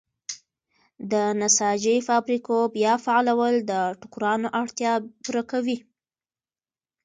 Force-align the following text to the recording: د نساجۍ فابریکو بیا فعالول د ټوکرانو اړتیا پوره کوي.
د 1.11 1.13
نساجۍ 1.41 1.97
فابریکو 2.07 2.57
بیا 2.75 2.93
فعالول 3.05 3.55
د 3.71 3.73
ټوکرانو 4.01 4.47
اړتیا 4.61 4.93
پوره 5.23 5.43
کوي. 5.51 5.77